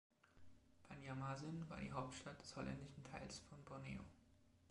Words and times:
Banjarmasin 0.89 1.69
war 1.69 1.77
die 1.77 1.91
Hauptstadt 1.91 2.41
des 2.41 2.55
holländischen 2.55 3.03
Teils 3.03 3.37
von 3.51 3.63
Borneo. 3.63 4.01